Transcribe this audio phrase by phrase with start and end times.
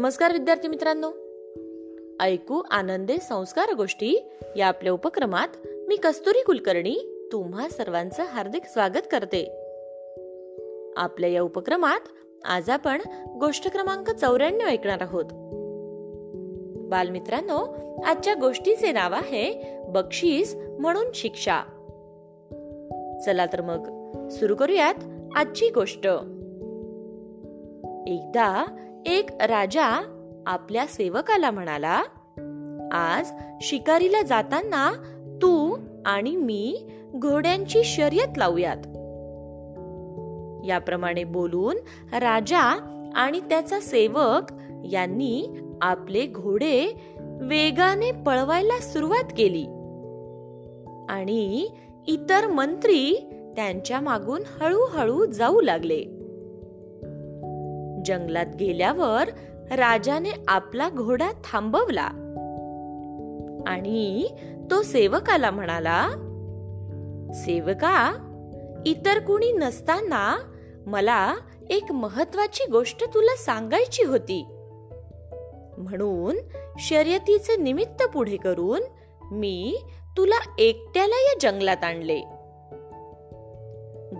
[0.00, 1.10] नमस्कार विद्यार्थी मित्रांनो.
[2.20, 9.44] ऐकू आनंदे संस्कार गोष्टी या आपल्या उपक्रमात मी कस्तुरी कुलकर्णी तुम्हा सर्वांचं हार्दिक स्वागत करते.
[10.96, 12.00] आपल्या या उपक्रमात
[12.44, 13.00] आज आपण
[13.40, 15.24] गोष्ट क्रमांक चौऱ्याण्णव ऐकणार आहोत.
[16.90, 21.60] बालमित्रांनो आजच्या गोष्टीचे नाव आहे बक्षीस म्हणून शिक्षा.
[23.26, 23.82] चला तर मग
[24.28, 24.94] सुरू करूयात
[25.36, 26.06] आजची गोष्ट.
[28.06, 28.76] एकदा
[29.06, 30.02] एक राजा
[30.46, 32.02] आपल्या सेवकाला म्हणाला
[32.92, 34.92] आज शिकारीला जाताना
[35.42, 36.86] तू आणि मी
[37.16, 38.76] घोड्यांची शर्यत लावूयात.
[40.66, 41.76] याप्रमाणे बोलून
[42.12, 42.78] राजा
[43.14, 44.52] आणि त्याचा सेवक
[44.84, 45.46] यांनी
[45.82, 46.86] आपले घोडे
[47.40, 49.64] वेगाने पळवायला सुरुवात केली.
[51.08, 51.68] आणि
[52.06, 56.19] इतर मंत्री त्यांच्या मागून हळूहळू जाऊ लागले.
[58.04, 59.28] जंगलात गेल्यावर
[59.70, 62.08] राजाने आपला घोडा थांबवला.
[63.66, 64.28] आणि
[64.70, 66.08] तो सेवकाला म्हणाला
[67.34, 68.26] सेवका
[68.86, 70.38] इतर कुणी नसताना
[70.86, 71.34] मला
[71.70, 74.44] एक महत्वाची गोष्ट तुला सांगायची होती.
[75.78, 76.36] म्हणून
[76.78, 78.80] शर्यतीचे निमित्त पुढे करून
[79.32, 79.84] मी
[80.16, 82.20] तुला एकट्याला या जंगलात आणले.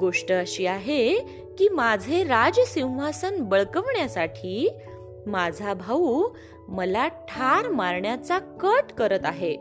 [0.01, 1.19] गोष्ट अशी आहे
[1.59, 4.79] की माझे राजसिंहासन बळकवण्यासाठी
[5.27, 6.29] माझा भाऊ
[6.69, 9.57] मला ठार मारण्याचा कट करत आहे.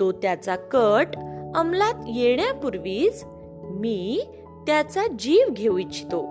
[0.00, 1.16] तो त्याचा कट
[1.54, 3.24] अंमलात येण्यापूर्वीच
[3.62, 4.20] मी
[4.66, 6.22] त्याचा जीव घेऊ इच्छितो.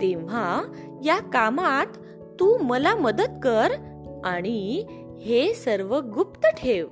[0.00, 0.62] तेव्हा
[1.04, 1.86] या कामात
[2.40, 3.68] तू मला मदत कर
[4.24, 4.84] आणि
[5.20, 6.86] हे सर्व गुप्त ठेव.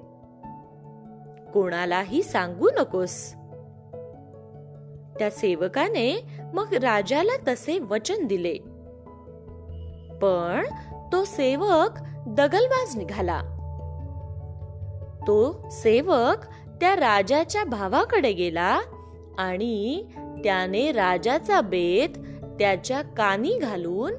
[1.57, 3.31] कोणालाही सांगू नकोस.
[5.19, 8.55] त्या सेवकाने मग राजाला तसे वचन दिले.
[10.19, 10.65] पण
[11.13, 11.89] तो सेवक
[12.27, 13.41] दगलबाज निघाला.
[15.27, 16.37] तो सेवक
[16.81, 18.81] त्या राजाच्या भावाकडे गेला
[19.39, 20.05] आणि
[20.45, 22.19] त्याने राजाचा बेत
[22.59, 24.13] त्याच्या कानी घालून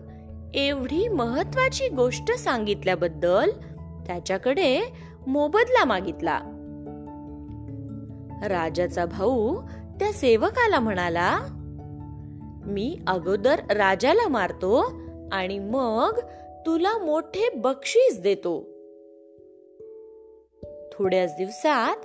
[0.54, 3.50] एवढी महत्वाची गोष्ट सांगितल्याबद्दल
[4.08, 4.82] त्याच्याकडे
[5.28, 6.40] मोबदला मागितला.
[8.44, 9.62] राजाचा भाऊ
[10.00, 11.40] त्या सेवकाला म्हणाला
[12.66, 14.82] मी अगोदर राजाला मारतो
[15.32, 16.20] आणि मग
[16.66, 18.62] तुला मोठे बक्षीस देतो.
[20.94, 21.96] थोड्याच दिवसात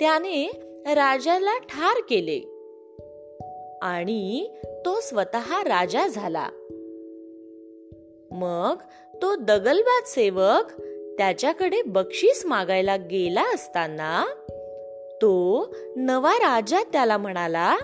[0.00, 0.46] त्याने
[0.86, 2.38] राजाला ठार केले
[3.82, 4.46] आणि
[4.86, 6.48] तो स्वतः राजा झाला.
[8.32, 8.76] मग
[9.22, 10.80] तो दगलबाज सेवक
[11.18, 14.24] त्याच्याकडे बक्षीस मागायला गेला असताना
[15.22, 15.66] तो
[15.96, 17.76] नवा राजा त्याला म्हणाला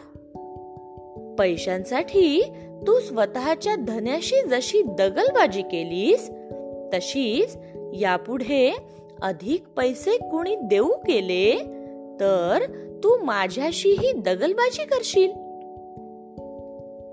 [1.38, 2.42] पैशांसाठी
[2.86, 6.30] तू स्वतःच्या धन्याशी जशी दगलबाजी केलीस
[6.94, 7.56] तशीच
[7.94, 8.76] यापुढे
[9.22, 11.56] अधिक पैसे कोणी देऊ केले
[12.20, 12.58] तर
[13.04, 15.30] तू माझ्याशीही दगलबाजी करशील.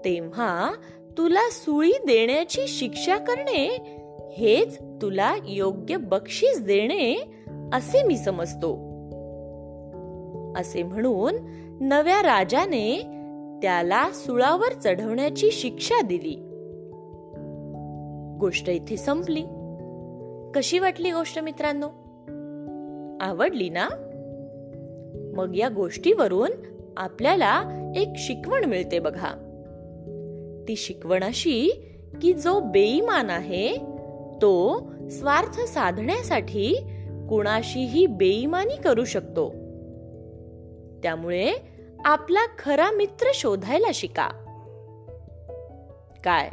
[0.06, 0.72] तेव्हा
[1.18, 3.78] तुला सुळी देण्याची शिक्षा करणे
[4.38, 7.16] हेच तुला योग्य बक्षीस देणे
[7.74, 8.93] असे मी समजतो.
[10.56, 11.36] असे म्हणून
[11.82, 13.02] नव्या राजाने
[13.62, 16.50] त्याला सुळावर चढवण्याची शिक्षा दिली.
[18.40, 19.42] गोष्ट इथे संपली.
[20.56, 21.88] कशी वाटली गोष्ट मित्रांनो?
[23.22, 23.88] आवडली ना?
[25.36, 26.52] मग या गोष्टीवरून
[26.98, 27.64] आपल्याला
[27.96, 29.50] एक शिकवण मिळते बघा.
[30.68, 31.86] ती शिकवण अशी
[32.22, 33.78] की जो बेईमान आहे
[34.42, 36.76] तो स्वार्थ साधण्यासाठी
[37.30, 39.63] कुणाशीही बेईमानी करू शकतो.
[41.04, 41.54] त्यामुळे
[42.06, 44.28] आपला खरा मित्र शोधायला शिका.
[46.24, 46.50] काय?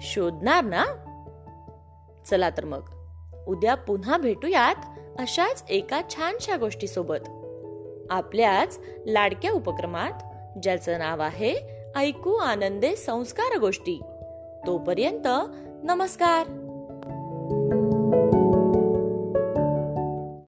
[0.00, 0.84] शोधणार ना?
[2.26, 2.82] चला तर मग.
[3.46, 4.74] उद्या पुन्हा भेटूयात
[5.18, 7.28] अशाच एका छानशा गोष्टी सोबत
[8.10, 10.12] आपल्याच लाडक्या उपक्रमात
[10.62, 11.54] ज्याचं नाव आहे
[11.96, 14.00] ऐकू आनंदे संस्कार गोष्टी.
[14.66, 15.28] तोपर्यंत
[15.84, 16.63] नमस्कार!